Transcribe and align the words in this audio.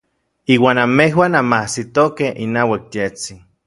Iuan 0.53 0.81
anmejuan 0.85 1.39
anmajsitokej 1.41 2.35
inauak 2.49 2.83
yejtsin. 2.95 3.39